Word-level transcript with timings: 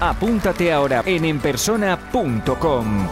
apúntate 0.00 0.72
ahora 0.72 1.02
en 1.06 1.24
enpersona.com. 1.24 3.08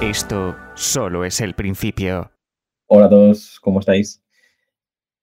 Esto 0.00 0.56
solo 0.74 1.24
es 1.24 1.40
el 1.40 1.54
principio. 1.54 2.32
Hola 2.86 3.06
a 3.06 3.10
todos, 3.10 3.60
¿cómo 3.60 3.80
estáis? 3.80 4.22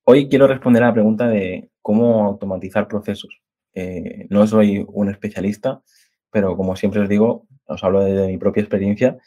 Hoy 0.05 0.30
quiero 0.30 0.48
responder 0.48 0.84
a 0.84 0.88
la 0.88 0.93
pregunta 0.93 1.27
de 1.27 1.70
cómo 1.81 2.26
automatizar 2.26 2.88
procesos. 2.88 3.41
Eh, 3.73 4.26
no 4.30 4.48
soy 4.48 4.85
un 4.88 5.09
especialista, 5.09 5.81
pero 6.31 6.55
como 6.55 6.76
siempre 6.76 7.02
os 7.02 7.09
digo, 7.09 7.48
os 7.66 7.84
hablo 7.84 8.04
desde 8.04 8.27
mi 8.27 8.38
propia 8.38 8.62
experiencia. 8.62 9.18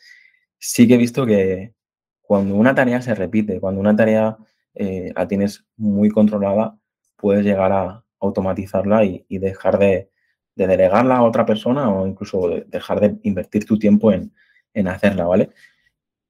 Sí 0.59 0.89
que 0.89 0.95
he 0.95 0.99
visto 0.99 1.27
que 1.27 1.75
cuando 2.21 2.55
una 2.55 2.75
tarea 2.75 3.03
se 3.03 3.15
repite, 3.15 3.61
cuando 3.61 3.81
una 3.81 3.95
tarea 3.95 4.37
eh, 4.75 5.13
la 5.15 5.29
tienes 5.29 5.65
muy 5.77 6.11
controlada, 6.11 6.79
puedes 7.17 7.45
llegar 7.45 7.73
a 7.73 8.05
automatizarla 8.21 9.05
y, 9.05 9.25
dejar 9.29 9.79
de, 9.79 10.11
delegarla 10.55 11.17
a 11.17 11.23
otra 11.23 11.47
persona 11.47 11.91
o 11.91 12.07
incluso 12.07 12.49
dejar 12.67 13.01
de 13.01 13.17
invertir 13.23 13.65
tu 13.65 13.79
tiempo 13.79 14.13
en, 14.13 14.33
en 14.75 14.89
hacerla, 14.89 15.25
¿vale? 15.25 15.51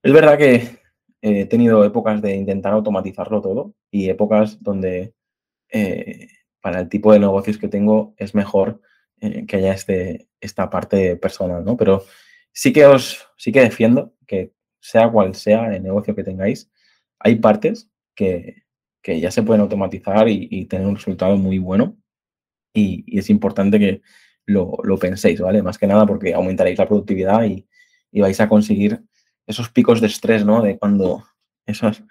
Es 0.02 0.12
verdad 0.12 0.38
que 0.38 0.80
he 1.20 1.46
tenido 1.46 1.84
épocas 1.84 2.20
de 2.20 2.34
intentar 2.34 2.72
automatizarlo 2.72 3.40
todo 3.40 3.74
y 3.90 4.08
épocas 4.08 4.62
donde 4.62 5.14
eh, 5.70 6.28
para 6.60 6.80
el 6.80 6.88
tipo 6.88 7.12
de 7.12 7.20
negocios 7.20 7.58
que 7.58 7.68
tengo 7.68 8.14
es 8.16 8.34
mejor 8.34 8.80
eh, 9.20 9.46
que 9.46 9.56
haya 9.56 9.72
este, 9.72 10.28
esta 10.40 10.68
parte 10.68 11.16
personal, 11.16 11.64
¿no? 11.64 11.76
Pero 11.76 12.04
sí 12.52 12.72
que 12.72 12.86
os, 12.86 13.28
sí 13.36 13.52
que 13.52 13.60
defiendo 13.60 14.14
que 14.26 14.52
sea 14.80 15.10
cual 15.10 15.34
sea 15.34 15.74
el 15.74 15.82
negocio 15.82 16.14
que 16.14 16.24
tengáis, 16.24 16.70
hay 17.20 17.36
partes 17.36 17.88
que, 18.14 18.64
ya 19.04 19.30
se 19.30 19.42
pueden 19.42 19.62
automatizar 19.62 20.28
y, 20.28 20.64
tener 20.66 20.86
un 20.86 20.96
resultado 20.96 21.36
muy 21.36 21.58
bueno 21.58 21.96
y, 22.72 23.18
es 23.18 23.30
importante 23.30 23.78
que 23.78 24.02
lo, 24.46 24.76
penséis, 24.98 25.40
¿vale? 25.40 25.62
Más 25.62 25.78
que 25.78 25.86
nada 25.86 26.06
porque 26.06 26.34
aumentaréis 26.34 26.78
la 26.78 26.88
productividad 26.88 27.44
y, 27.44 27.66
vais 28.20 28.40
a 28.40 28.48
conseguir 28.48 29.02
esos 29.46 29.70
picos 29.70 30.00
de 30.00 30.06
estrés, 30.06 30.44
¿no? 30.44 30.62
De 30.62 30.78
cuando 30.78 31.24
esas, 31.66 32.02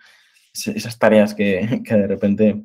esas 0.53 0.97
tareas 0.97 1.35
que, 1.35 1.81
de 1.83 2.07
repente 2.07 2.63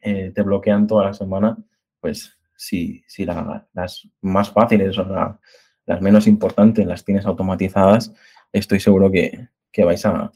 eh, 0.00 0.32
te 0.34 0.42
bloquean 0.42 0.86
toda 0.86 1.04
la 1.04 1.14
semana, 1.14 1.58
pues 2.00 2.38
si, 2.56 3.04
si 3.06 3.24
las 3.24 4.08
más 4.20 4.50
fáciles 4.50 4.96
o 4.98 5.38
las 5.86 6.00
menos 6.00 6.26
importantes 6.26 6.86
las 6.86 7.04
tienes 7.04 7.26
automatizadas, 7.26 8.12
estoy 8.52 8.80
seguro 8.80 9.10
que, 9.10 9.48
vais 9.84 10.06
a, 10.06 10.30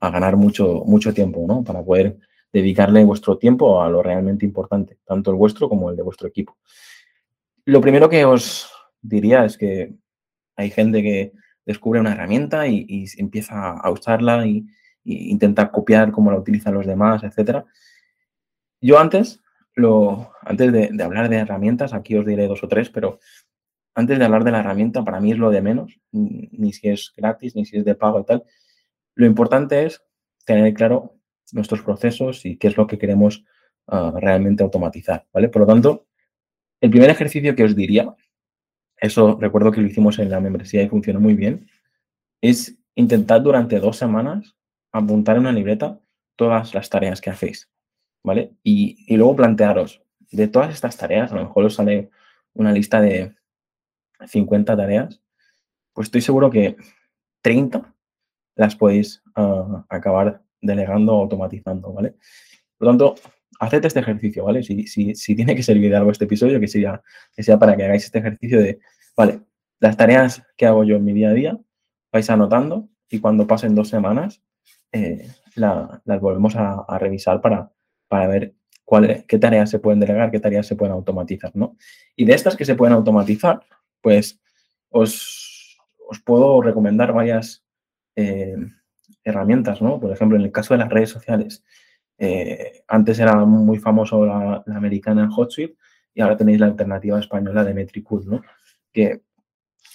ganar 0.00 0.36
mucho, 0.36 0.82
mucho 0.84 1.14
tiempo, 1.14 1.44
¿no? 1.46 1.62
Para 1.62 1.82
poder 1.82 2.18
dedicarle 2.52 3.04
vuestro 3.04 3.38
tiempo 3.38 3.82
a 3.82 3.88
lo 3.88 4.02
realmente 4.02 4.44
importante, 4.44 4.98
tanto 5.04 5.30
el 5.30 5.36
vuestro 5.36 5.68
como 5.68 5.90
el 5.90 5.96
de 5.96 6.02
vuestro 6.02 6.28
equipo. 6.28 6.58
Lo 7.64 7.80
primero 7.80 8.08
que 8.08 8.24
os 8.24 8.70
diría 9.00 9.44
es 9.44 9.56
que 9.56 9.94
hay 10.56 10.70
gente 10.70 11.02
que 11.02 11.32
descubre 11.64 12.00
una 12.00 12.12
herramienta 12.12 12.66
y, 12.66 13.06
empieza 13.18 13.72
a 13.72 13.90
usarla 13.90 14.46
y, 14.46 14.66
intentar 15.02 15.70
copiar 15.70 16.12
cómo 16.12 16.30
la 16.30 16.38
utilizan 16.38 16.74
los 16.74 16.86
demás, 16.86 17.22
etc. 17.24 17.64
Yo 18.80 18.98
antes, 18.98 19.40
lo, 19.74 20.30
antes 20.42 20.72
de, 20.72 21.02
hablar 21.02 21.28
de 21.28 21.36
herramientas, 21.36 21.94
aquí 21.94 22.16
os 22.16 22.26
diré 22.26 22.46
dos 22.46 22.62
o 22.62 22.68
tres, 22.68 22.90
pero 22.90 23.18
antes 23.94 24.18
de 24.18 24.24
hablar 24.24 24.44
de 24.44 24.50
la 24.50 24.60
herramienta, 24.60 25.02
para 25.02 25.20
mí 25.20 25.32
es 25.32 25.38
lo 25.38 25.50
de 25.50 25.62
menos, 25.62 25.98
ni 26.12 26.72
si 26.72 26.88
es 26.88 27.12
gratis, 27.16 27.56
ni 27.56 27.64
si 27.64 27.78
es 27.78 27.84
de 27.84 27.94
pago 27.94 28.20
y 28.20 28.24
tal. 28.24 28.44
Lo 29.14 29.26
importante 29.26 29.86
es 29.86 30.02
tener 30.44 30.74
claro 30.74 31.19
nuestros 31.52 31.82
procesos 31.82 32.44
y 32.46 32.56
qué 32.56 32.68
es 32.68 32.76
lo 32.76 32.86
que 32.86 32.98
queremos 32.98 33.44
ah, 33.88 34.12
realmente 34.16 34.62
automatizar, 34.62 35.26
¿vale? 35.32 35.48
Por 35.48 35.62
lo 35.62 35.66
tanto, 35.66 36.06
el 36.80 36.90
primer 36.90 37.10
ejercicio 37.10 37.54
que 37.54 37.64
os 37.64 37.76
diría 37.76 38.14
eso 39.00 39.38
recuerdo 39.40 39.72
que 39.72 39.80
lo 39.80 39.86
hicimos 39.86 40.18
en 40.18 40.30
la 40.30 40.40
membresía 40.40 40.82
y 40.82 40.88
funcionó 40.88 41.20
muy 41.20 41.34
bien, 41.34 41.68
es 42.42 42.78
intentar 42.94 43.42
durante 43.42 43.80
dos 43.80 43.96
semanas 43.96 44.56
apuntar 44.92 45.36
en 45.36 45.42
una 45.42 45.52
libreta 45.52 45.98
todas 46.36 46.74
las 46.74 46.90
tareas 46.90 47.20
que 47.20 47.30
hacéis, 47.30 47.70
¿vale? 48.22 48.52
Y, 48.62 49.16
luego 49.16 49.36
plantearos, 49.36 50.02
de 50.30 50.48
todas 50.48 50.72
estas 50.72 50.96
tareas, 50.96 51.32
a 51.32 51.36
lo 51.36 51.44
mejor 51.44 51.64
os 51.64 51.74
sale 51.74 52.10
una 52.52 52.72
lista 52.72 53.00
de 53.00 53.34
50 54.26 54.76
tareas, 54.76 55.22
pues 55.94 56.08
estoy 56.08 56.20
seguro 56.20 56.50
que 56.50 56.76
30 57.42 57.94
las 58.54 58.76
podéis 58.76 59.22
ah, 59.34 59.86
acabar 59.88 60.42
delegando 60.60 61.12
automatizando, 61.12 61.92
¿vale? 61.92 62.14
Por 62.76 62.86
lo 62.86 62.90
tanto, 62.90 63.14
haced 63.60 63.84
este 63.84 64.00
ejercicio, 64.00 64.44
¿vale? 64.44 64.62
Si, 64.62 64.86
si, 64.86 65.34
tiene 65.34 65.54
que 65.54 65.62
servir 65.62 65.90
de 65.90 65.96
algo 65.96 66.10
este 66.10 66.24
episodio, 66.24 66.58
que 66.60 66.68
sea, 66.68 67.02
que 67.34 67.42
sea 67.42 67.58
para 67.58 67.76
que 67.76 67.84
hagáis 67.84 68.04
este 68.04 68.18
ejercicio 68.18 68.60
de, 68.60 68.80
vale, 69.16 69.40
las 69.78 69.96
tareas 69.96 70.42
que 70.56 70.66
hago 70.66 70.84
yo 70.84 70.96
en 70.96 71.04
mi 71.04 71.12
día 71.12 71.30
a 71.30 71.34
día, 71.34 71.58
vais 72.12 72.28
anotando 72.30 72.88
y 73.08 73.20
cuando 73.20 73.46
pasen 73.46 73.74
dos 73.74 73.88
semanas, 73.88 74.42
eh, 74.92 75.28
las 75.54 76.20
volvemos 76.20 76.54
a, 76.56 76.84
revisar 76.98 77.40
para, 77.40 77.70
para 78.08 78.26
ver 78.28 78.54
qué 79.26 79.38
tareas 79.38 79.70
se 79.70 79.78
pueden 79.78 80.00
delegar, 80.00 80.30
qué 80.30 80.40
tareas 80.40 80.66
se 80.66 80.76
pueden 80.76 80.92
automatizar, 80.92 81.52
¿no? 81.54 81.76
Y 82.16 82.24
de 82.24 82.34
estas 82.34 82.56
que 82.56 82.64
se 82.64 82.74
pueden 82.74 82.94
automatizar, 82.94 83.60
pues 84.00 84.40
os, 84.88 85.78
puedo 86.24 86.60
recomendar 86.60 87.12
varias 87.12 87.64
eh, 88.16 88.56
herramientas, 89.30 89.80
¿no? 89.82 89.98
Por 89.98 90.12
ejemplo, 90.12 90.36
en 90.36 90.44
el 90.44 90.52
caso 90.52 90.74
de 90.74 90.78
las 90.78 90.90
redes 90.90 91.10
sociales, 91.10 91.64
eh, 92.18 92.82
antes 92.86 93.18
era 93.18 93.34
muy 93.46 93.78
famoso 93.78 94.26
la, 94.26 94.62
americana 94.66 95.30
HotSuite 95.34 95.76
y 96.12 96.20
ahora 96.20 96.36
tenéis 96.36 96.60
la 96.60 96.66
alternativa 96.66 97.18
española 97.18 97.64
de 97.64 97.72
Metricool, 97.72 98.26
¿no? 98.26 98.42
Que 98.92 99.22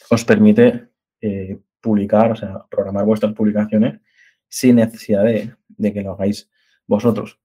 os 0.09 0.25
permite 0.25 0.89
eh, 1.21 1.59
publicar, 1.79 2.31
o 2.31 2.35
sea, 2.35 2.65
programar 2.69 3.05
vuestras 3.05 3.33
publicaciones 3.33 3.99
sin 4.47 4.77
necesidad 4.77 5.23
de, 5.23 5.93
que 5.93 6.01
lo 6.01 6.13
hagáis 6.13 6.49
vosotros. 6.87 7.39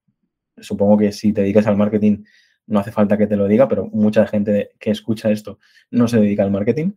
Supongo 0.57 0.97
que 0.97 1.13
si 1.13 1.33
te 1.33 1.43
dedicas 1.43 1.67
al 1.67 1.77
marketing 1.77 2.25
no 2.67 2.79
hace 2.79 2.93
falta 2.93 3.19
que 3.19 3.27
te 3.27 3.37
lo 3.37 3.49
diga, 3.49 3.69
pero 3.69 3.87
mucha 3.87 4.27
gente 4.27 4.71
que 4.79 4.91
escucha 4.91 5.31
esto 5.31 5.59
no 5.91 6.09
se 6.09 6.21
dedica 6.21 6.43
al 6.43 6.51
marketing. 6.51 6.93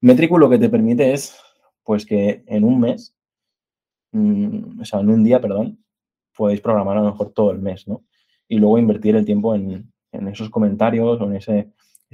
Metricool 0.00 0.40
lo 0.40 0.50
que 0.50 0.58
te 0.58 0.68
permite 0.68 1.12
es, 1.12 1.36
pues 1.82 2.06
que 2.06 2.44
en 2.46 2.64
un 2.64 2.78
mes, 2.78 3.16
o 4.12 4.84
sea, 4.84 5.00
en 5.00 5.10
un 5.10 5.24
día, 5.24 5.40
perdón, 5.40 5.78
podéis 6.36 6.60
programar 6.60 6.96
a 6.96 7.00
lo 7.00 7.10
mejor 7.10 7.32
todo 7.32 7.50
el 7.50 7.58
mes, 7.58 7.86
¿no? 7.88 8.04
Y 8.46 8.58
luego 8.58 8.78
invertir 8.78 9.16
el 9.16 9.24
tiempo 9.24 9.54
en, 9.54 9.92
esos 10.12 10.48
comentarios 10.48 11.20
o 11.20 11.24
en 11.24 11.36
ese, 11.36 11.72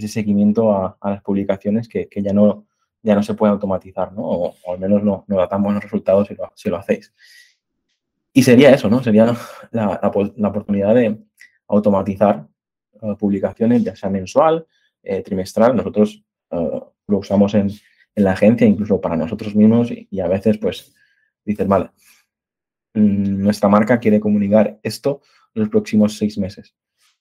seguimiento 0.09 0.72
a, 0.72 0.97
las 1.05 1.22
publicaciones 1.22 1.88
que, 1.88 2.09
ya, 2.16 2.32
no, 2.32 2.66
ya 3.03 3.15
no 3.15 3.22
se 3.22 3.34
puede 3.34 3.53
automatizar, 3.53 4.12
¿no? 4.12 4.22
O, 4.22 4.55
al 4.72 4.81
menos 4.81 5.05
no, 5.05 5.25
no, 5.28 5.37
da 5.37 5.47
tan 5.47 5.62
buenos 5.62 5.82
resultados 5.82 6.28
si 6.28 6.34
lo, 6.34 6.50
si 6.55 6.71
lo 6.71 6.78
hacéis. 6.78 7.12
Y 8.32 8.43
sería 8.43 8.71
eso, 8.71 8.88
¿no? 8.91 9.03
Sería 9.03 9.32
la, 9.71 10.00
oportunidad 10.49 10.94
de 10.94 11.22
automatizar 11.69 12.49
eh, 13.00 13.15
publicaciones, 13.19 13.84
ya 13.84 13.94
sea 13.94 14.11
mensual, 14.11 14.66
eh, 15.03 15.22
trimestral. 15.22 15.76
Nosotros 15.76 16.25
eh, 16.50 16.81
lo 17.06 17.19
usamos 17.19 17.55
en, 17.55 17.71
en, 18.15 18.25
la 18.25 18.32
agencia, 18.32 18.66
incluso 18.66 19.00
para 19.00 19.17
nosotros 19.17 19.55
mismos, 19.55 19.93
y 19.93 20.19
a 20.19 20.26
veces, 20.26 20.58
pues, 20.58 20.94
dices, 21.44 21.67
vale, 21.67 21.91
Mm, 22.94 23.43
nuestra 23.43 23.69
marca 23.69 23.99
quiere 23.99 24.20
comunicar 24.20 24.79
esto 24.82 25.20
los 25.52 25.69
próximos 25.69 26.17
seis 26.17 26.38
meses. 26.38 26.75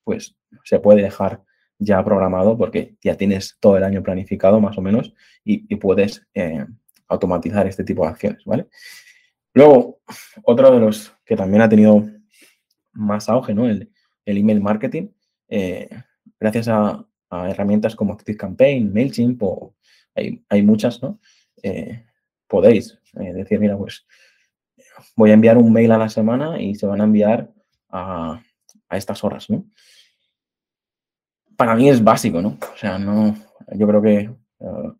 Pues 0.04 0.36
se 0.64 0.80
puede 0.80 1.02
dejar 1.02 1.44
ya 1.80 2.04
programado 2.04 2.58
porque 2.58 2.96
ya 3.02 3.18
tienes 3.18 3.58
todo 3.60 3.78
el 3.78 3.84
año 3.84 4.04
planificado 4.04 4.62
más 4.62 4.78
o 4.78 4.82
menos 4.82 5.14
y, 5.44 5.76
puedes 5.78 6.26
eh, 6.34 6.66
automatizar 7.08 7.68
este 7.68 7.84
tipo 7.84 8.04
de 8.04 8.10
acciones, 8.10 8.46
¿vale? 8.46 8.68
Luego, 9.54 10.00
otro 10.44 10.72
de 10.72 10.80
los 10.80 11.14
que 11.26 11.36
también 11.36 11.62
ha 11.62 11.70
tenido 11.70 12.08
más 12.94 13.28
auge, 13.30 13.54
¿no? 13.54 13.68
El, 13.68 13.90
email 14.26 14.62
marketing, 14.62 15.10
eh, 15.50 15.90
gracias 16.40 16.68
a, 16.70 17.06
herramientas 17.32 17.96
como 17.96 18.14
ActiveCampaign, 18.14 18.94
MailChimp, 18.94 19.42
hay, 20.14 20.46
hay 20.48 20.62
muchas, 20.62 21.02
¿no? 21.02 21.20
Eh, 21.64 22.06
podéis 22.54 23.00
decir, 23.14 23.60
mira, 23.60 23.76
pues 23.76 24.06
voy 25.16 25.32
a 25.32 25.34
enviar 25.34 25.58
un 25.58 25.74
mail 25.74 25.92
a 25.92 25.98
la 25.98 26.08
semana 26.08 26.62
y 26.62 26.76
se 26.76 26.86
van 26.86 27.02
a 27.02 27.06
enviar 27.06 27.50
a, 27.90 28.44
estas 28.92 29.24
horas, 29.24 29.50
¿no? 29.50 29.66
Para 31.58 31.76
mí 31.76 31.90
es 31.90 32.04
básico, 32.04 32.44
¿no? 32.44 32.60
O 32.72 32.78
sea, 32.78 33.00
no, 33.00 33.36
yo 33.72 33.88
creo 33.88 34.02
que 34.04 34.18
eh, 34.60 34.92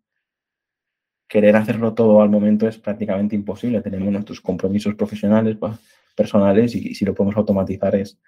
querer 1.28 1.54
hacerlo 1.54 1.94
todo 1.94 2.22
al 2.22 2.28
momento 2.28 2.66
es 2.66 2.76
prácticamente 2.76 3.36
imposible. 3.36 3.80
Tenemos 3.82 4.12
nuestros 4.12 4.40
compromisos 4.40 4.96
profesionales, 4.96 5.56
pues, 5.56 5.78
personales, 6.16 6.74
y, 6.74 6.92
si 6.92 7.04
lo 7.04 7.14
podemos 7.14 7.36
automatizar 7.36 7.94
es, 7.94 8.18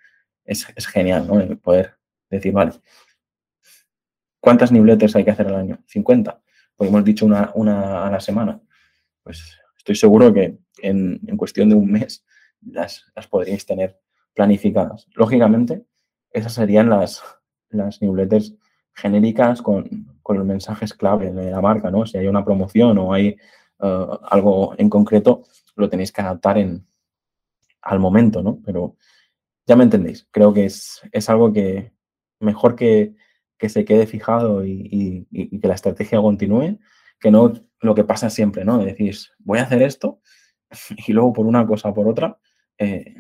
es, 0.45 0.87
genial, 0.87 1.27
¿no? 1.27 1.57
poder 1.57 1.97
decir, 2.31 2.53
vale, 2.53 2.75
¿cuántas 4.39 4.71
newsletters 4.71 5.17
hay 5.17 5.25
que 5.25 5.33
hacer 5.33 5.49
al 5.49 5.57
año? 5.57 5.79
50. 5.85 6.41
Pues 6.77 6.91
hemos 6.91 7.05
dicho 7.05 7.27
una, 7.27 7.51
una 7.57 8.07
a 8.07 8.11
la 8.13 8.21
semana. 8.21 8.61
Pues 9.27 9.59
estoy 9.77 9.97
seguro 9.97 10.33
que 10.33 10.57
en, 10.79 11.19
cuestión 11.37 11.69
de 11.69 11.75
un 11.75 11.91
mes 11.91 12.25
las, 12.61 13.05
las 13.17 13.27
podríais 13.27 13.67
tener 13.67 13.99
planificadas. 14.35 15.09
Lógicamente, 15.17 15.85
esas 16.31 16.53
serían 16.53 16.89
las, 16.89 17.25
las 17.71 18.01
newsletters 18.01 18.55
genéricas 18.95 19.63
con, 19.63 20.17
con, 20.23 20.39
los 20.39 20.47
mensajes 20.47 20.95
clave 20.95 21.33
de 21.33 21.51
la 21.51 21.61
marca, 21.61 21.91
¿no? 21.91 22.07
Si 22.07 22.17
hay 22.17 22.29
una 22.29 22.45
promoción 22.45 22.99
o 22.99 23.13
hay 23.13 23.37
eh, 23.81 24.07
algo 24.31 24.77
en 24.79 24.89
concreto, 24.89 25.43
lo 25.75 25.89
tenéis 25.89 26.13
que 26.13 26.21
adaptar 26.21 26.59
en, 26.59 26.87
al 27.83 27.99
momento, 27.99 28.45
¿no? 28.45 28.61
Pero 28.65 28.95
ya 29.67 29.75
me 29.75 29.83
entendéis, 29.83 30.29
creo 30.31 30.55
que 30.55 30.67
es, 30.67 31.01
es 31.11 31.29
algo 31.29 31.53
que 31.53 31.93
mejor 32.39 32.77
que, 32.77 33.17
que 33.59 33.69
se 33.69 33.85
quede 33.85 34.07
fijado 34.07 34.65
y, 34.65 35.27
y, 35.33 35.59
que 35.59 35.67
la 35.67 35.75
estrategia 35.75 36.21
continúe, 36.21 36.79
que 37.21 37.31
no 37.31 37.53
lo 37.81 37.95
que 37.95 38.05
pasa 38.05 38.31
siempre, 38.31 38.65
¿no? 38.65 38.79
Decís, 38.79 39.33
voy 39.39 39.59
a 39.59 39.63
hacer 39.63 39.83
esto 39.83 40.21
y 41.07 41.13
luego 41.13 41.33
por 41.33 41.47
una 41.47 41.67
cosa 41.67 41.91
o 41.91 41.95
por 41.95 42.09
otra 42.09 42.39
eh, 42.79 43.15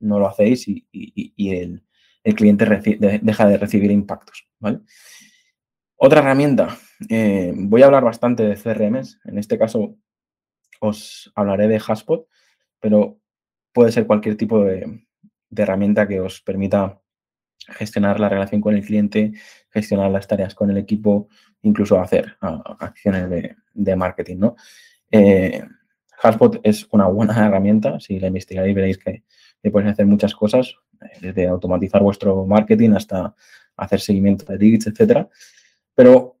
no 0.00 0.18
lo 0.18 0.26
hacéis 0.26 0.66
y, 0.66 0.86
el, 1.50 1.84
el, 2.24 2.34
cliente 2.34 2.64
deja 3.22 3.46
de 3.46 3.58
recibir 3.58 3.90
impactos, 3.90 4.48
¿vale? 4.58 4.80
Otra 5.96 6.20
herramienta, 6.20 6.78
eh, 7.10 7.52
voy 7.54 7.82
a 7.82 7.86
hablar 7.86 8.04
bastante 8.04 8.42
de 8.42 8.56
CRMs, 8.56 9.20
en 9.24 9.38
este 9.38 9.58
caso 9.58 9.98
os 10.80 11.30
hablaré 11.34 11.68
de 11.68 11.80
Haspot, 11.86 12.26
pero 12.80 13.20
puede 13.72 13.92
ser 13.92 14.06
cualquier 14.06 14.36
tipo 14.36 14.64
de, 14.64 15.06
herramienta 15.54 16.08
que 16.08 16.20
os 16.20 16.40
permita 16.40 17.00
gestionar 17.70 18.20
la 18.20 18.28
relación 18.28 18.60
con 18.60 18.74
el 18.74 18.84
cliente, 18.84 19.32
gestionar 19.70 20.10
las 20.10 20.26
tareas 20.26 20.54
con 20.54 20.70
el 20.70 20.78
equipo, 20.78 21.28
incluso 21.62 22.00
hacer 22.00 22.36
acciones 22.40 23.54
de, 23.74 23.96
marketing, 23.96 24.36
¿no? 24.38 24.56
Eh, 25.10 25.62
es 26.62 26.86
una 26.90 27.06
buena 27.06 27.34
herramienta, 27.46 27.98
si 28.00 28.18
la 28.18 28.28
investigáis 28.28 28.74
veréis 28.74 28.98
que, 28.98 29.22
que 29.62 29.70
podéis 29.70 29.92
hacer 29.92 30.06
muchas 30.06 30.34
cosas, 30.34 30.74
eh, 31.00 31.18
desde 31.20 31.48
automatizar 31.48 32.02
vuestro 32.02 32.46
marketing 32.46 32.90
hasta 32.90 33.34
hacer 33.76 34.00
seguimiento 34.00 34.44
de 34.44 34.58
leads, 34.58 34.86
etcétera. 34.86 35.28
Pero 35.94 36.36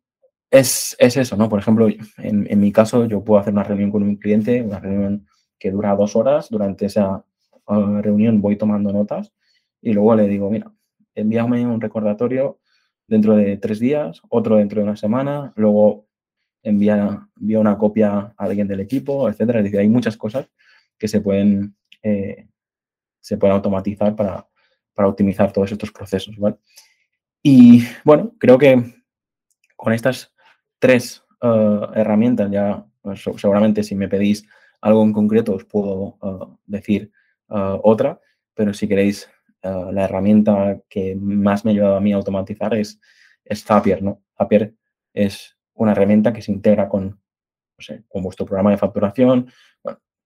es, 0.50 0.96
eso, 0.98 1.36
¿no? 1.36 1.48
Por 1.48 1.60
ejemplo, 1.60 1.88
en, 2.18 2.60
mi 2.60 2.72
caso, 2.72 3.04
yo 3.06 3.22
puedo 3.22 3.40
hacer 3.40 3.52
una 3.52 3.62
reunión 3.62 3.90
con 3.90 4.02
un 4.02 4.16
cliente, 4.16 4.62
una 4.62 4.80
reunión 4.80 5.26
que 5.58 5.70
dura 5.70 5.94
dos 5.94 6.16
horas. 6.16 6.48
Durante 6.50 6.86
esa 6.86 7.24
uh, 7.66 8.02
reunión 8.02 8.40
voy 8.40 8.56
tomando 8.56 8.92
notas 8.92 9.32
y 9.80 9.92
luego 9.92 10.14
le 10.16 10.28
digo, 10.28 10.50
mira, 10.50 10.72
envíame 11.20 11.66
un 11.66 11.80
recordatorio 11.80 12.58
dentro 13.06 13.36
de 13.36 13.56
tres 13.56 13.80
días, 13.80 14.22
otro 14.28 14.56
dentro 14.56 14.80
de 14.80 14.84
una 14.84 14.96
semana, 14.96 15.52
luego 15.56 16.06
envía, 16.62 17.28
envía 17.40 17.58
una 17.58 17.76
copia 17.76 18.12
a 18.12 18.34
alguien 18.36 18.68
del 18.68 18.80
equipo, 18.80 19.28
etcétera. 19.28 19.58
Es 19.58 19.64
decir, 19.64 19.80
hay 19.80 19.88
muchas 19.88 20.16
cosas 20.16 20.48
que 20.98 21.08
se 21.08 21.20
pueden, 21.20 21.76
eh, 22.02 22.46
se 23.20 23.36
pueden 23.36 23.56
automatizar 23.56 24.14
para, 24.14 24.46
para 24.94 25.08
optimizar 25.08 25.52
todos 25.52 25.72
estos 25.72 25.90
procesos, 25.90 26.36
¿vale? 26.36 26.56
Y 27.42 27.82
bueno, 28.04 28.34
creo 28.38 28.58
que 28.58 29.02
con 29.76 29.92
estas 29.92 30.34
tres 30.78 31.24
eh, 31.42 31.80
herramientas, 31.94 32.50
ya 32.50 32.86
pues, 33.00 33.22
seguramente 33.36 33.82
si 33.82 33.94
me 33.94 34.08
pedís 34.08 34.46
algo 34.82 35.02
en 35.02 35.12
concreto 35.12 35.54
os 35.54 35.64
puedo 35.64 36.18
eh, 36.22 36.56
decir 36.66 37.12
otra, 37.52 38.20
pero 38.54 38.72
si 38.72 38.86
queréis, 38.86 39.28
la 39.62 40.04
herramienta 40.04 40.80
que 40.88 41.16
más 41.16 41.64
me 41.64 41.70
ha 41.70 41.74
ayudado 41.74 41.96
a 41.96 42.00
mí 42.00 42.12
a 42.12 42.16
automatizar 42.16 42.74
es, 42.74 43.00
es 43.44 43.64
Zapier, 43.64 44.02
¿no? 44.02 44.22
Zapier 44.36 44.74
es 45.12 45.56
una 45.74 45.92
herramienta 45.92 46.32
que 46.32 46.42
se 46.42 46.52
integra 46.52 46.88
con, 46.88 47.20
con 48.08 48.22
vuestro 48.22 48.46
programa 48.46 48.70
de 48.70 48.78
facturación, 48.78 49.50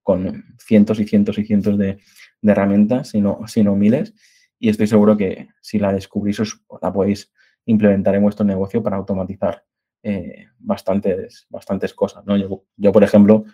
con 0.02 0.44
cientos 0.58 1.00
y 1.00 1.06
cientos 1.06 1.38
y 1.38 1.44
cientos 1.44 1.78
de, 1.78 1.98
herramientas, 2.42 3.08
sino 3.08 3.40
no, 3.64 3.76
miles, 3.76 4.14
y 4.58 4.68
estoy 4.68 4.86
seguro 4.86 5.16
que 5.16 5.48
si 5.62 5.78
la 5.78 5.92
descubrís 5.92 6.40
os 6.40 6.62
la 6.82 6.92
podéis 6.92 7.32
implementar 7.64 8.14
en 8.14 8.22
vuestro 8.22 8.44
negocio 8.44 8.82
para 8.82 8.96
automatizar 8.96 9.64
eh, 10.02 10.48
bastantes, 10.58 11.46
bastantes 11.48 11.94
cosas. 11.94 12.24
¿no? 12.26 12.36
Yo, 12.36 12.92
por 12.92 13.02
ejemplo, 13.02 13.44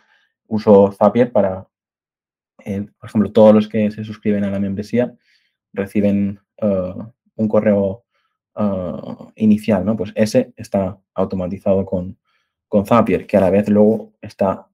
uso 0.49 0.91
Zapier 0.91 1.31
para, 1.31 1.69
eh, 2.65 2.85
por 2.99 3.09
ejemplo, 3.09 3.31
todos 3.31 3.55
los 3.55 3.69
que 3.69 3.93
se 3.93 4.03
suscriben 4.03 4.43
a 4.43 4.51
la 4.51 4.59
membresía 4.59 5.15
reciben 5.73 6.41
eh, 6.59 6.95
un 7.37 7.49
correo 7.49 8.05
inicial, 9.37 9.87
¿no? 9.87 9.97
Pues 9.97 10.13
ese 10.15 10.53
está 10.55 10.99
automatizado 11.15 11.87
con, 11.87 12.19
con 12.69 12.85
Zapier, 12.85 13.27
que 13.27 13.39
a 13.39 13.41
la 13.41 13.49
vez 13.49 13.71
luego 13.71 14.13
está 14.21 14.67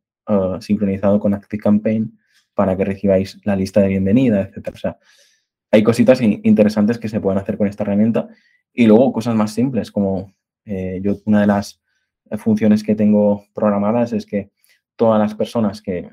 sincronizado 0.59 1.21
con 1.21 1.35
ActiveCampaign 1.35 2.19
para 2.53 2.77
que 2.77 2.85
recibáis 2.85 3.39
la 3.45 3.55
lista 3.55 3.81
de 3.83 3.89
bienvenida, 3.89 4.41
etc. 4.41 4.71
O 4.75 4.77
sea, 4.77 4.99
hay 5.71 5.85
cositas 5.85 6.21
interesantes 6.21 6.99
que 6.99 7.09
se 7.09 7.21
pueden 7.21 7.39
hacer 7.39 7.57
con 7.59 7.69
esta 7.69 7.85
herramienta 7.85 8.29
y 8.73 8.87
luego 8.87 9.13
cosas 9.13 9.35
más 9.35 9.53
simples, 9.53 9.93
como 9.93 10.33
eh, 10.65 11.01
yo 11.03 11.17
una 11.27 11.43
de 11.43 11.47
las 11.47 11.83
funciones 12.39 12.83
que 12.83 12.95
tengo 12.95 13.45
programadas 13.55 14.13
es 14.13 14.27
que 14.27 14.51
todas 14.97 15.19
las 15.19 15.35
personas 15.35 15.83
que, 15.83 16.09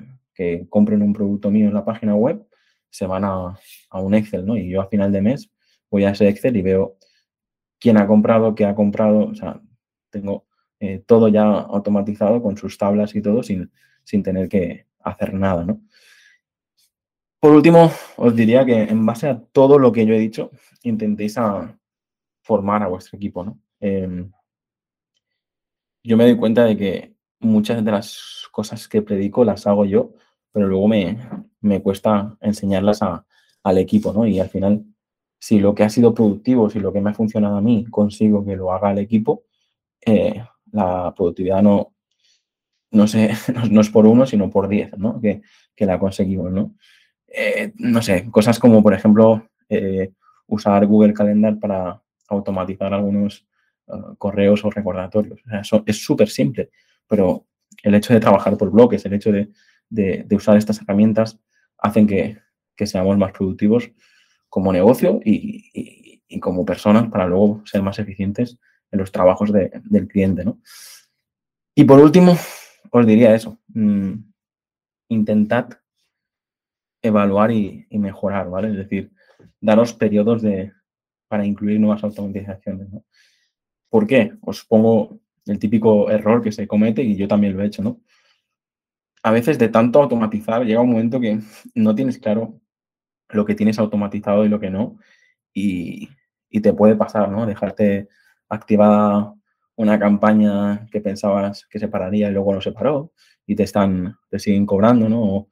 compren 0.68 1.00
un 1.00 1.12
producto 1.12 1.48
mío 1.48 1.68
en 1.68 1.74
la 1.74 1.84
página 1.84 2.16
web 2.16 2.44
se 2.94 3.06
van 3.06 3.24
a, 3.24 3.58
un 3.92 4.14
Excel, 4.14 4.46
¿no? 4.46 4.56
Y 4.56 4.68
yo 4.68 4.80
a 4.80 4.86
final 4.86 5.10
de 5.10 5.20
mes 5.20 5.50
voy 5.90 6.04
a 6.04 6.10
ese 6.10 6.28
Excel 6.28 6.56
y 6.56 6.62
veo 6.62 6.96
quién 7.80 7.98
ha 7.98 8.06
comprado, 8.06 8.54
qué 8.54 8.64
ha 8.66 8.74
comprado, 8.76 9.26
o 9.26 9.34
sea, 9.34 9.60
tengo 10.10 10.46
eh, 10.78 11.02
todo 11.04 11.26
ya 11.26 11.42
automatizado 11.42 12.40
con 12.40 12.56
sus 12.56 12.78
tablas 12.78 13.16
y 13.16 13.20
todo 13.20 13.42
sin, 13.42 13.72
sin 14.04 14.22
tener 14.22 14.48
que 14.48 14.86
hacer 15.00 15.34
nada, 15.34 15.64
¿no? 15.64 15.80
Por 17.40 17.52
último, 17.52 17.90
os 18.16 18.36
diría 18.36 18.64
que 18.64 18.82
en 18.82 19.04
base 19.04 19.28
a 19.28 19.40
todo 19.40 19.76
lo 19.80 19.90
que 19.90 20.06
yo 20.06 20.14
he 20.14 20.18
dicho, 20.20 20.52
intentéis 20.84 21.36
a, 21.36 21.76
formar 22.42 22.84
a 22.84 22.88
vuestro 22.88 23.16
equipo, 23.16 23.42
¿no? 23.42 23.58
Em, 23.80 24.30
yo 26.04 26.16
me 26.16 26.24
doy 26.24 26.36
cuenta 26.36 26.64
de 26.64 26.76
que 26.76 27.16
muchas 27.40 27.84
de 27.84 27.90
las 27.90 28.48
cosas 28.52 28.86
que 28.86 29.02
predico 29.02 29.44
las 29.44 29.66
hago 29.66 29.84
yo, 29.84 30.12
pero 30.52 30.68
luego 30.68 30.86
me, 30.86 31.18
me 31.64 31.80
cuesta 31.82 32.36
enseñarlas 32.40 33.00
al 33.02 33.78
equipo, 33.78 34.12
¿no? 34.12 34.26
Y 34.26 34.38
al 34.38 34.50
final, 34.50 34.84
si 35.38 35.58
lo 35.58 35.74
que 35.74 35.82
ha 35.82 35.88
sido 35.88 36.14
productivo, 36.14 36.68
si 36.68 36.78
lo 36.78 36.92
que 36.92 37.00
me 37.00 37.10
ha 37.10 37.14
funcionado 37.14 37.56
a 37.56 37.62
mí, 37.62 37.86
consigo 37.90 38.44
que 38.44 38.54
lo 38.54 38.72
haga 38.72 38.92
el 38.92 38.98
equipo, 38.98 39.44
eh, 40.04 40.44
la 40.72 41.14
productividad 41.16 41.62
no, 41.62 41.94
no, 42.90 43.06
sé, 43.06 43.30
no, 43.70 43.80
es 43.80 43.88
por 43.88 44.06
uno, 44.06 44.26
sino 44.26 44.50
por 44.50 44.68
diez, 44.68 44.96
¿no? 44.98 45.20
Que, 45.20 45.42
que 45.74 45.86
la 45.86 45.98
conseguimos, 45.98 46.52
¿no? 46.52 46.74
Eh, 47.26 47.72
no 47.76 48.02
sé, 48.02 48.30
cosas 48.30 48.58
como, 48.58 48.82
por 48.82 48.92
ejemplo, 48.92 49.48
eh, 49.68 50.12
usar 50.46 50.86
Google 50.86 51.14
Calendar 51.14 51.58
para 51.58 52.00
automatizar 52.28 52.92
algunos 52.92 53.46
correos 54.16 54.64
o 54.64 54.70
recordatorios. 54.70 55.42
eso 55.60 55.82
es 55.84 56.02
súper 56.02 56.30
simple, 56.30 56.70
pero 57.06 57.46
el 57.82 57.94
hecho 57.94 58.14
de 58.14 58.20
trabajar 58.20 58.56
por 58.56 58.70
bloques, 58.70 59.04
el 59.04 59.12
hecho 59.12 59.30
de, 59.30 59.50
de, 59.90 60.36
usar 60.36 60.56
estas 60.56 60.80
herramientas, 60.80 61.38
hacen 61.84 62.06
que, 62.06 62.38
que, 62.74 62.86
seamos 62.86 63.18
más 63.18 63.32
productivos 63.32 63.90
como 64.48 64.72
negocio 64.72 65.20
y, 65.22 66.20
y, 66.28 66.40
como 66.40 66.64
personas 66.64 67.08
para 67.10 67.26
luego 67.26 67.62
ser 67.66 67.82
más 67.82 67.98
eficientes 67.98 68.58
en 68.90 68.98
los 68.98 69.12
trabajos 69.12 69.52
de, 69.52 69.70
del 69.84 70.08
cliente. 70.08 70.44
¿no? 70.44 70.60
Y 71.74 71.84
por 71.84 72.00
último, 72.00 72.36
os 72.90 73.06
diría 73.06 73.34
eso, 73.34 73.58
mmm, 73.68 74.14
intentad 75.08 75.68
evaluar 77.02 77.50
y, 77.50 77.86
mejorar, 77.90 78.48
¿vale? 78.48 78.70
Es 78.70 78.76
decir, 78.76 79.12
daros 79.60 79.92
periodos 79.92 80.40
de, 80.40 80.72
para 81.28 81.44
incluir 81.44 81.78
nuevas 81.78 82.02
automatizaciones. 82.02 82.88
¿Por 83.90 84.06
qué? 84.06 84.32
Os 84.40 84.64
pongo 84.64 85.20
el 85.44 85.58
típico 85.58 86.10
error 86.10 86.42
que 86.42 86.50
se 86.50 86.66
comete 86.66 87.02
y 87.02 87.16
yo 87.16 87.28
también 87.28 87.54
lo 87.54 87.62
he 87.62 87.66
hecho, 87.66 87.82
¿no? 87.82 88.00
A 89.24 89.30
veces 89.30 89.58
de 89.58 89.70
tanto 89.70 90.02
automatizar 90.02 90.64
llega 90.64 90.82
un 90.82 90.90
momento 90.90 91.18
que 91.18 91.40
no 91.74 91.94
tienes 91.94 92.18
claro 92.18 92.60
lo 93.30 93.46
que 93.46 93.54
tienes 93.54 93.78
automatizado 93.78 94.44
y 94.44 94.50
lo 94.50 94.60
que 94.60 94.68
no 94.70 94.98
y, 95.52 96.10
te 96.62 96.72
puede 96.72 96.94
pasar, 96.94 97.30
¿no? 97.30 97.46
Dejarte 97.46 98.08
activada 98.48 99.34
una 99.76 99.98
campaña 99.98 100.86
que 100.92 101.00
pensabas 101.00 101.66
que 101.66 101.80
se 101.80 101.88
pararía 101.88 102.28
y 102.28 102.32
luego 102.32 102.54
no 102.54 102.60
se 102.60 102.70
paró 102.70 103.12
y 103.46 103.56
te 103.56 103.64
están, 103.64 104.16
te 104.30 104.38
siguen 104.38 104.66
cobrando, 104.66 105.08
¿no? 105.08 105.48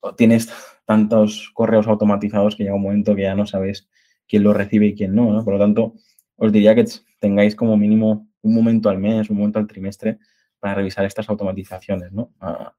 o 0.00 0.14
tienes 0.14 0.52
tantos 0.84 1.50
correos 1.54 1.86
automatizados 1.86 2.56
que 2.56 2.64
llega 2.64 2.74
un 2.74 2.82
momento 2.82 3.14
que 3.14 3.22
ya 3.22 3.34
no 3.34 3.46
sabes 3.46 3.88
quién 4.26 4.42
lo 4.42 4.52
recibe 4.52 4.86
y 4.86 4.94
quién 4.94 5.14
no, 5.14 5.44
Por 5.44 5.54
lo 5.54 5.60
tanto, 5.60 5.94
os 6.36 6.52
diría 6.52 6.74
que 6.74 6.84
tengáis 7.20 7.54
como 7.54 7.76
mínimo 7.76 8.28
un 8.42 8.54
momento 8.54 8.88
al 8.90 8.98
mes, 8.98 9.30
un 9.30 9.38
momento 9.38 9.58
al 9.60 9.66
trimestre 9.66 10.18
para 10.58 10.74
revisar 10.74 11.04
estas 11.04 11.28
automatizaciones, 11.28 12.12
¿no? 12.12 12.32
Ah, 12.40 12.74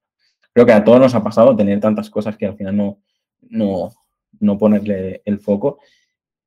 creo 0.60 0.66
que 0.66 0.74
a 0.74 0.84
todos 0.84 1.00
nos 1.00 1.16
ha 1.16 1.24
pasado 1.24 1.56
tener 1.56 1.80
tantas 1.80 2.10
cosas 2.10 2.36
que 2.36 2.46
al 2.46 2.58
final 2.58 2.76
no, 2.76 3.00
no, 3.50 3.94
no 4.42 4.58
ponerle 4.58 5.22
el 5.24 5.40
foco. 5.40 5.80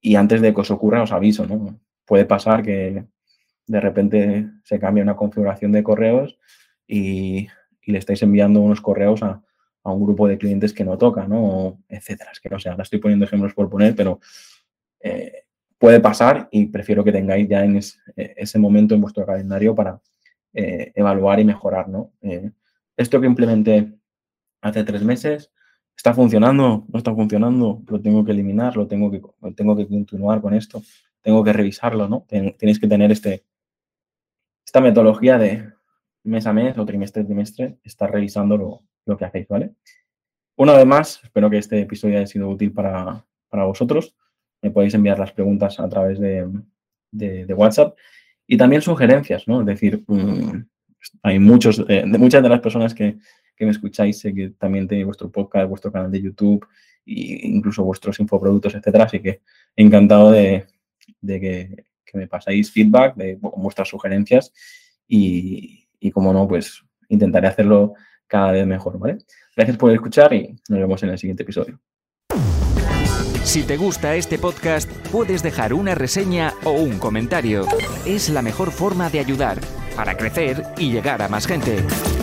Y 0.02 0.16
antes 0.16 0.42
de 0.42 0.52
que 0.52 0.60
os 0.60 0.70
ocurra, 0.70 1.02
os 1.02 1.12
aviso, 1.12 1.46
¿no? 1.46 1.80
Puede 2.04 2.26
pasar 2.26 2.62
que 2.62 3.06
de 3.66 3.80
repente 3.80 4.50
se 4.64 4.78
cambie 4.78 5.02
una 5.02 5.16
configuración 5.16 5.72
de 5.72 5.82
correos 5.82 6.38
y, 6.86 7.48
le 7.86 7.98
estáis 7.98 8.22
enviando 8.22 8.60
unos 8.60 8.82
correos 8.82 9.22
a, 9.22 9.40
un 9.84 10.04
grupo 10.04 10.28
de 10.28 10.36
clientes 10.36 10.74
que 10.74 10.84
no 10.84 10.98
toca, 10.98 11.26
¿no? 11.26 11.78
etcétera. 11.88 12.32
Es 12.32 12.40
que 12.40 12.50
no 12.50 12.60
sé, 12.60 12.68
ahora 12.68 12.82
estoy 12.82 12.98
poniendo 12.98 13.24
ejemplos 13.24 13.54
por 13.54 13.70
poner, 13.70 13.96
pero 13.96 14.20
eh, 15.00 15.44
puede 15.78 16.00
pasar 16.00 16.48
y 16.52 16.66
prefiero 16.66 17.02
que 17.02 17.12
tengáis 17.12 17.48
ya 17.48 17.64
en 17.64 17.80
ese 18.16 18.58
momento 18.58 18.94
en 18.94 19.00
vuestro 19.00 19.24
calendario 19.24 19.74
para 19.74 20.00
eh, 20.52 20.92
evaluar 20.94 21.40
y 21.40 21.44
mejorar, 21.44 21.88
¿no? 21.88 22.12
Eh, 22.20 22.50
esto 22.96 23.20
que 23.20 23.26
implementé 23.26 23.92
hace 24.62 24.84
tres 24.84 25.02
meses, 25.02 25.52
¿está 25.94 26.14
funcionando? 26.14 26.86
¿No 26.88 26.98
está 26.98 27.14
funcionando? 27.14 27.82
¿Lo 27.86 28.00
tengo 28.00 28.24
que 28.24 28.32
eliminar? 28.32 28.76
¿Lo 28.76 28.86
tengo 28.86 29.10
que, 29.10 29.20
tengo 29.54 29.76
que 29.76 29.86
continuar 29.86 30.40
con 30.40 30.54
esto? 30.54 30.82
¿Tengo 31.20 31.44
que 31.44 31.52
revisarlo? 31.52 32.08
¿no? 32.08 32.24
tenéis 32.28 32.80
que 32.80 32.88
tener 32.88 33.12
este, 33.12 33.44
esta 34.64 34.80
metodología 34.80 35.36
de 35.36 35.70
mes 36.24 36.46
a 36.46 36.52
mes 36.52 36.78
o 36.78 36.86
trimestre 36.86 37.22
a 37.22 37.26
trimestre, 37.26 37.78
estar 37.84 38.10
revisando 38.10 38.56
lo, 39.04 39.16
que 39.18 39.24
hacéis, 39.24 39.48
¿vale? 39.48 39.74
Una 40.56 40.74
vez 40.74 40.86
más, 40.86 41.20
espero 41.24 41.50
que 41.50 41.58
este 41.58 41.80
episodio 41.80 42.16
haya 42.16 42.26
sido 42.26 42.48
útil 42.48 42.72
para, 42.72 43.26
para 43.48 43.64
vosotros 43.64 44.14
me 44.62 44.70
podéis 44.70 44.94
enviar 44.94 45.18
las 45.18 45.32
preguntas 45.32 45.78
a 45.80 45.88
través 45.88 46.18
de, 46.20 46.46
WhatsApp 47.54 47.96
y 48.46 48.56
también 48.56 48.80
sugerencias, 48.80 49.46
¿no? 49.46 49.60
Es 49.60 49.66
decir, 49.66 50.04
mm, 50.06 50.64
hay 51.22 51.38
muchos, 51.38 51.80
eh, 51.88 52.04
de 52.06 52.18
muchas 52.18 52.42
de 52.42 52.48
las 52.48 52.60
personas 52.60 52.94
que, 52.94 53.18
me 53.60 53.70
escucháis, 53.70 54.18
sé 54.18 54.34
que 54.34 54.50
también 54.50 54.88
tenéis 54.88 55.06
vuestro 55.06 55.30
podcast, 55.30 55.68
vuestro 55.68 55.92
canal 55.92 56.10
de 56.10 56.20
YouTube 56.20 56.66
e 57.06 57.46
incluso 57.46 57.84
vuestros 57.84 58.18
infoproductos, 58.20 58.74
etcétera, 58.74 59.04
así 59.04 59.20
que 59.20 59.42
encantado 59.76 60.30
de, 60.30 60.66
que, 61.20 61.84
me 62.14 62.28
pasáis 62.28 62.70
feedback 62.70 63.14
de 63.16 63.38
vuestras 63.40 63.88
sugerencias 63.88 64.52
y, 65.08 65.88
y, 65.98 66.10
como 66.10 66.32
no, 66.32 66.46
pues 66.46 66.84
intentaré 67.08 67.48
hacerlo 67.48 67.94
cada 68.26 68.52
vez 68.52 68.66
mejor, 68.66 68.98
¿vale? 68.98 69.18
Gracias 69.56 69.78
por 69.78 69.92
escuchar 69.92 70.32
y 70.34 70.54
nos 70.68 70.78
vemos 70.78 71.02
en 71.02 71.08
el 71.08 71.18
siguiente 71.18 71.42
episodio. 71.42 71.80
Si 73.44 73.64
te 73.64 73.76
gusta 73.76 74.14
este 74.14 74.38
podcast, 74.38 74.90
puedes 75.08 75.42
dejar 75.42 75.74
una 75.74 75.94
reseña 75.94 76.54
o 76.64 76.72
un 76.72 76.98
comentario. 76.98 77.66
Es 78.06 78.30
la 78.30 78.40
mejor 78.40 78.70
forma 78.70 79.10
de 79.10 79.18
ayudar 79.18 79.58
para 79.96 80.16
crecer 80.16 80.62
y 80.78 80.90
llegar 80.90 81.20
a 81.22 81.28
más 81.28 81.46
gente. 81.46 81.84